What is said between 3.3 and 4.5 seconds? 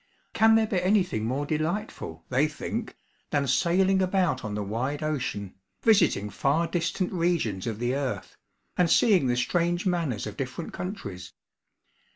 sailing about